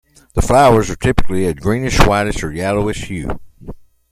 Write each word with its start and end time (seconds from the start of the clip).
The 0.33 0.41
flowers 0.41 0.89
are 0.89 0.95
typically 0.95 1.45
a 1.45 1.53
greenish, 1.53 1.99
whitish, 2.07 2.43
or 2.43 2.51
yellowish 2.51 3.03
hue. 3.05 3.39